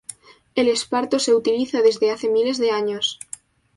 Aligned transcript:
El 0.55 0.67
esparto 0.67 1.19
se 1.19 1.35
utiliza 1.35 1.83
desde 1.83 2.09
hace 2.09 2.27
miles 2.27 2.57
de 2.57 2.71
años. 2.71 3.19